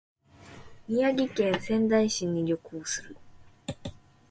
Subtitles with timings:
[0.89, 3.17] 宮城県仙台市に旅行する